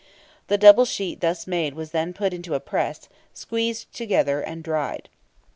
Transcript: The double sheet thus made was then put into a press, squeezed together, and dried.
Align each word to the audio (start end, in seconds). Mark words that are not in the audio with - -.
The 0.47 0.57
double 0.57 0.85
sheet 0.85 1.21
thus 1.21 1.45
made 1.45 1.75
was 1.75 1.91
then 1.91 2.11
put 2.11 2.33
into 2.33 2.55
a 2.55 2.59
press, 2.59 3.07
squeezed 3.35 3.93
together, 3.93 4.41
and 4.41 4.63
dried. 4.63 5.09